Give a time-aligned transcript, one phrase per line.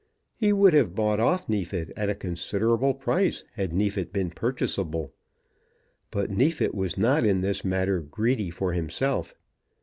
[0.35, 5.11] He would have bought off Neefit at a considerable price, had Neefit been purchaseable.
[6.09, 9.35] But Neefit was not in this matter greedy for himself.